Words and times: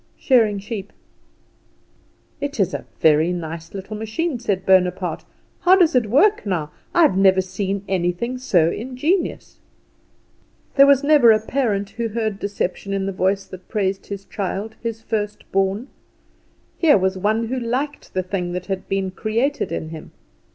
"Shearing 0.17 0.57
sheep." 0.57 0.91
"It 2.39 2.59
is 2.59 2.73
a 2.73 2.85
very 3.01 3.31
nice 3.31 3.75
little 3.75 3.95
machine," 3.95 4.39
said 4.39 4.65
Bonaparte. 4.65 5.25
"How 5.59 5.75
does 5.75 5.93
it 5.93 6.07
work, 6.09 6.43
now? 6.43 6.71
I 6.91 7.03
have 7.03 7.15
never 7.15 7.39
seen 7.39 7.83
anything 7.87 8.39
so 8.39 8.71
ingenious!" 8.71 9.59
There 10.73 10.87
was 10.87 11.03
never 11.03 11.31
a 11.31 11.39
parent 11.39 11.91
who 11.91 12.07
heard 12.07 12.39
deception 12.39 12.93
in 12.93 13.05
the 13.05 13.11
voice 13.11 13.45
that 13.45 13.67
praised 13.69 14.07
his 14.07 14.25
child 14.25 14.73
his 14.81 15.03
first 15.03 15.43
born. 15.51 15.87
Here 16.79 16.97
was 16.97 17.15
one 17.15 17.45
who 17.49 17.59
liked 17.59 18.15
the 18.15 18.23
thing 18.23 18.53
that 18.53 18.65
had 18.65 18.89
been 18.89 19.11
created 19.11 19.71
in 19.71 19.89
him. 19.89 20.13